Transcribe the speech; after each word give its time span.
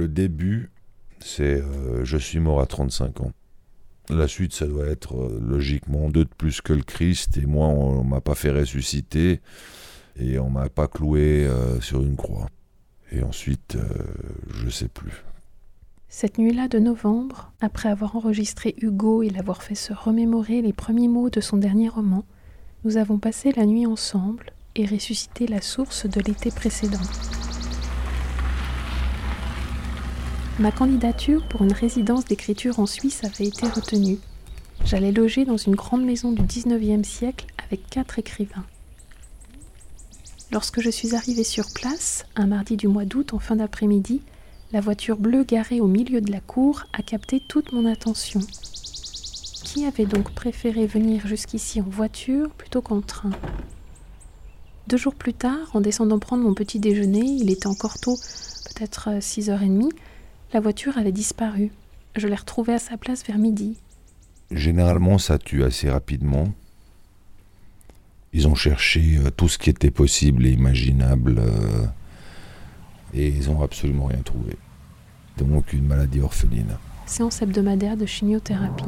le 0.00 0.08
début, 0.08 0.70
c'est 1.20 1.60
euh, 1.60 2.04
Je 2.04 2.16
suis 2.16 2.40
mort 2.40 2.60
à 2.60 2.66
35 2.66 3.20
ans. 3.20 3.32
La 4.08 4.26
suite, 4.26 4.54
ça 4.54 4.66
doit 4.66 4.86
être 4.86 5.14
euh, 5.14 5.38
logiquement 5.46 6.08
deux 6.08 6.24
de 6.24 6.34
plus 6.36 6.62
que 6.62 6.72
le 6.72 6.82
Christ, 6.82 7.36
et 7.36 7.44
moi, 7.44 7.66
on, 7.66 8.02
m'a 8.02 8.22
pas 8.22 8.34
fait 8.34 8.50
ressusciter, 8.50 9.40
et 10.18 10.38
on 10.38 10.48
m'a 10.48 10.70
pas 10.70 10.88
cloué 10.88 11.46
euh, 11.46 11.80
sur 11.80 12.02
une 12.02 12.16
croix. 12.16 12.48
Et 13.12 13.22
ensuite, 13.22 13.76
je 14.54 14.70
sais 14.70 14.86
plus. 14.86 15.24
Cette 16.08 16.38
nuit-là 16.38 16.68
de 16.68 16.78
novembre, 16.78 17.52
après 17.60 17.88
avoir 17.88 18.14
enregistré 18.14 18.76
Hugo 18.78 19.24
et 19.24 19.30
l'avoir 19.30 19.64
fait 19.64 19.74
se 19.74 19.92
remémorer 19.92 20.62
les 20.62 20.72
premiers 20.72 21.08
mots 21.08 21.28
de 21.28 21.40
son 21.40 21.56
dernier 21.56 21.88
roman, 21.88 22.24
nous 22.84 22.96
avons 22.98 23.18
passé 23.18 23.50
la 23.50 23.66
nuit 23.66 23.84
ensemble 23.84 24.52
et 24.76 24.86
ressuscité 24.86 25.48
la 25.48 25.60
source 25.60 26.06
de 26.06 26.20
l'été 26.20 26.52
précédent. 26.52 27.02
Ma 30.60 30.70
candidature 30.70 31.42
pour 31.48 31.62
une 31.62 31.72
résidence 31.72 32.26
d'écriture 32.26 32.80
en 32.80 32.84
Suisse 32.84 33.24
avait 33.24 33.46
été 33.46 33.66
retenue. 33.66 34.18
J'allais 34.84 35.10
loger 35.10 35.46
dans 35.46 35.56
une 35.56 35.74
grande 35.74 36.04
maison 36.04 36.32
du 36.32 36.42
19e 36.42 37.02
siècle 37.02 37.46
avec 37.64 37.88
quatre 37.88 38.18
écrivains. 38.18 38.66
Lorsque 40.52 40.82
je 40.82 40.90
suis 40.90 41.14
arrivée 41.16 41.44
sur 41.44 41.72
place, 41.72 42.26
un 42.36 42.46
mardi 42.46 42.76
du 42.76 42.88
mois 42.88 43.06
d'août 43.06 43.32
en 43.32 43.38
fin 43.38 43.56
d'après-midi, 43.56 44.20
la 44.70 44.82
voiture 44.82 45.16
bleue 45.16 45.44
garée 45.44 45.80
au 45.80 45.86
milieu 45.86 46.20
de 46.20 46.30
la 46.30 46.40
cour 46.40 46.82
a 46.92 47.00
capté 47.00 47.40
toute 47.40 47.72
mon 47.72 47.86
attention. 47.86 48.40
Qui 49.64 49.86
avait 49.86 50.04
donc 50.04 50.30
préféré 50.34 50.86
venir 50.86 51.26
jusqu'ici 51.26 51.80
en 51.80 51.88
voiture 51.88 52.50
plutôt 52.50 52.82
qu'en 52.82 53.00
train? 53.00 53.30
Deux 54.88 54.98
jours 54.98 55.14
plus 55.14 55.32
tard, 55.32 55.70
en 55.72 55.80
descendant 55.80 56.18
prendre 56.18 56.42
mon 56.42 56.52
petit 56.52 56.80
déjeuner, 56.80 57.24
il 57.24 57.50
était 57.50 57.66
encore 57.66 57.98
tôt, 57.98 58.18
peut-être 58.74 59.08
6h30, 59.20 59.88
la 60.52 60.60
voiture 60.60 60.98
avait 60.98 61.12
disparu. 61.12 61.70
Je 62.16 62.26
l'ai 62.26 62.34
retrouvée 62.34 62.74
à 62.74 62.78
sa 62.78 62.96
place 62.96 63.24
vers 63.24 63.38
midi. 63.38 63.76
Généralement, 64.50 65.18
ça 65.18 65.38
tue 65.38 65.62
assez 65.62 65.88
rapidement. 65.88 66.48
Ils 68.32 68.48
ont 68.48 68.54
cherché 68.54 69.18
euh, 69.18 69.30
tout 69.30 69.48
ce 69.48 69.58
qui 69.58 69.70
était 69.70 69.90
possible 69.90 70.46
et 70.46 70.50
imaginable 70.50 71.36
euh, 71.38 71.86
et 73.14 73.28
ils 73.28 73.50
n'ont 73.50 73.62
absolument 73.62 74.06
rien 74.06 74.22
trouvé. 74.24 74.56
Donc 75.38 75.72
une 75.72 75.86
maladie 75.86 76.20
orpheline. 76.20 76.76
Séance 77.06 77.42
hebdomadaire 77.42 77.96
de 77.96 78.06
chimiothérapie. 78.06 78.84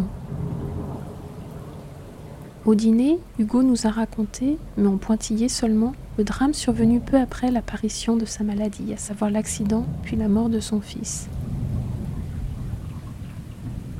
Au 2.65 2.77
dîner, 2.77 3.19
Hugo 3.41 3.65
nous 3.65 3.89
a 3.89 3.91
raconté, 3.91 4.57
mais 4.77 4.87
en 4.87 4.97
pointillé 4.97 5.49
seulement, 5.49 5.95
le 6.17 6.23
drame 6.23 6.55
survenu 6.55 7.01
peu 7.01 7.19
après 7.19 7.51
l'apparition 7.51 8.17
de 8.17 8.25
sa 8.25 8.45
maladie, 8.45 8.93
à 8.93 8.97
savoir 8.97 9.31
l'accident 9.31 9.85
puis 10.05 10.17
la 10.17 10.29
mort 10.29 10.49
de 10.49 10.61
son 10.61 10.81
fils. 10.81 11.29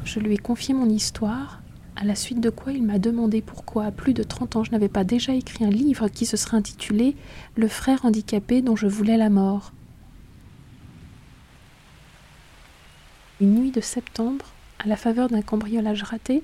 Je 0.05 0.19
lui 0.19 0.35
ai 0.35 0.39
confié 0.39 0.75
mon 0.75 0.89
histoire, 0.89 1.63
à 1.95 2.05
la 2.05 2.15
suite 2.15 2.41
de 2.41 2.51
quoi 2.51 2.73
il 2.73 2.83
m'a 2.83 2.99
demandé 2.99 3.41
pourquoi, 3.41 3.85
à 3.85 3.93
plus 3.93 4.15
de 4.15 4.23
30 4.23 4.57
ans, 4.57 4.65
je 4.65 4.73
n'avais 4.73 4.89
pas 4.89 5.05
déjà 5.05 5.33
écrit 5.35 5.65
un 5.65 5.71
livre 5.71 6.09
qui 6.09 6.27
se 6.27 6.37
serait 6.37 6.57
intitulé 6.57 7.15
Le 7.55 7.69
frère 7.69 8.05
handicapé 8.05 8.63
dont 8.63 8.77
je 8.77 8.87
voulais 8.87 9.17
la 9.17 9.31
mort. 9.31 9.73
Une 13.41 13.55
nuit 13.55 13.71
de 13.71 13.81
septembre, 13.81 14.47
à 14.79 14.89
la 14.89 14.97
faveur 14.97 15.29
d'un 15.29 15.43
cambriolage 15.43 16.03
raté, 16.03 16.43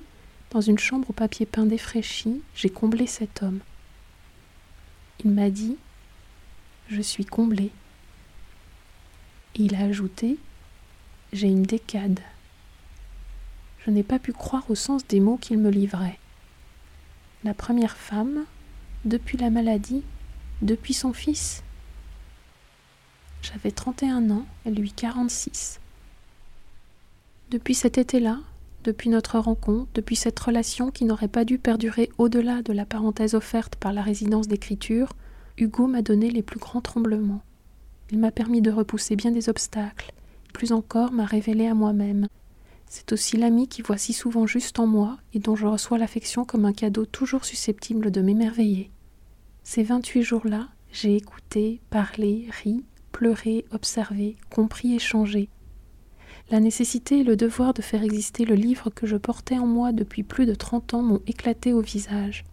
dans 0.51 0.61
une 0.61 0.79
chambre 0.79 1.09
au 1.09 1.13
papier 1.13 1.45
peint 1.45 1.65
défraîchi, 1.65 2.41
j'ai 2.55 2.69
comblé 2.69 3.07
cet 3.07 3.43
homme. 3.43 3.59
Il 5.23 5.31
m'a 5.31 5.49
dit 5.49 5.75
Je 6.87 7.01
suis 7.01 7.25
comblé. 7.25 7.71
Et 9.55 9.63
il 9.63 9.75
a 9.75 9.81
ajouté 9.81 10.37
J'ai 11.33 11.47
une 11.47 11.63
décade 11.63 12.19
je 13.89 13.93
n'ai 13.95 14.03
pas 14.03 14.19
pu 14.19 14.33
croire 14.33 14.69
au 14.69 14.75
sens 14.75 15.07
des 15.07 15.19
mots 15.19 15.37
qu'il 15.37 15.57
me 15.57 15.71
livrait. 15.71 16.19
La 17.43 17.55
première 17.55 17.97
femme, 17.97 18.45
depuis 19.03 19.35
la 19.35 19.49
maladie, 19.49 20.03
depuis 20.61 20.93
son 20.93 21.11
fils. 21.11 21.63
J'avais 23.41 23.71
31 23.71 24.29
ans 24.29 24.45
et 24.67 24.69
lui 24.69 24.91
46. 24.91 25.79
Depuis 27.49 27.73
cet 27.73 27.97
été-là, 27.97 28.37
depuis 28.83 29.09
notre 29.09 29.39
rencontre, 29.39 29.89
depuis 29.95 30.15
cette 30.15 30.39
relation 30.39 30.91
qui 30.91 31.05
n'aurait 31.05 31.27
pas 31.27 31.43
dû 31.43 31.57
perdurer 31.57 32.11
au-delà 32.19 32.61
de 32.61 32.73
la 32.73 32.85
parenthèse 32.85 33.33
offerte 33.33 33.75
par 33.75 33.91
la 33.91 34.03
résidence 34.03 34.47
d'écriture, 34.47 35.13
Hugo 35.57 35.87
m'a 35.87 36.03
donné 36.03 36.29
les 36.29 36.43
plus 36.43 36.59
grands 36.59 36.81
tremblements. 36.81 37.41
Il 38.11 38.19
m'a 38.19 38.29
permis 38.29 38.61
de 38.61 38.69
repousser 38.69 39.15
bien 39.15 39.31
des 39.31 39.49
obstacles, 39.49 40.13
plus 40.53 40.73
encore 40.73 41.11
m'a 41.11 41.25
révélé 41.25 41.65
à 41.65 41.73
moi-même, 41.73 42.27
c'est 42.89 43.13
aussi 43.13 43.37
l'ami 43.37 43.67
qui 43.67 43.83
voit 43.83 43.99
si 43.99 44.13
souvent 44.13 44.47
juste 44.47 44.79
en 44.79 44.87
moi 44.87 45.17
et 45.33 45.39
dont 45.39 45.55
je 45.55 45.67
reçois 45.67 45.99
l'affection 45.99 46.43
comme 46.43 46.65
un 46.65 46.73
cadeau 46.73 47.05
toujours 47.05 47.45
susceptible 47.45 48.09
de 48.09 48.21
m'émerveiller. 48.21 48.91
Ces 49.63 49.83
vingt-huit 49.83 50.23
jours-là, 50.23 50.69
j'ai 50.91 51.15
écouté, 51.15 51.81
parlé, 51.91 52.47
ri, 52.63 52.83
pleuré, 53.11 53.65
observé, 53.71 54.35
compris 54.49 54.95
et 54.95 54.99
changé. 54.99 55.49
La 56.49 56.59
nécessité 56.59 57.19
et 57.19 57.23
le 57.23 57.35
devoir 57.35 57.75
de 57.75 57.83
faire 57.83 58.03
exister 58.03 58.43
le 58.43 58.55
livre 58.55 58.89
que 58.89 59.05
je 59.05 59.17
portais 59.17 59.59
en 59.59 59.67
moi 59.67 59.91
depuis 59.91 60.23
plus 60.23 60.47
de 60.47 60.55
trente 60.55 60.95
ans 60.95 61.03
m'ont 61.03 61.21
éclaté 61.27 61.73
au 61.73 61.81
visage. 61.81 62.43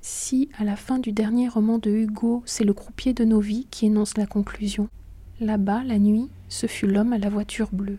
Si, 0.00 0.48
à 0.58 0.64
la 0.64 0.74
fin 0.74 0.98
du 0.98 1.12
dernier 1.12 1.48
roman 1.48 1.78
de 1.78 1.90
Hugo, 1.90 2.42
c'est 2.46 2.64
le 2.64 2.74
croupier 2.74 3.14
de 3.14 3.24
nos 3.24 3.40
vies 3.40 3.68
qui 3.70 3.86
énonce 3.86 4.16
la 4.16 4.26
conclusion, 4.26 4.88
là-bas, 5.40 5.84
la 5.84 6.00
nuit, 6.00 6.28
ce 6.48 6.66
fut 6.66 6.88
l'homme 6.88 7.12
à 7.12 7.18
la 7.18 7.28
voiture 7.28 7.68
bleue. 7.70 7.98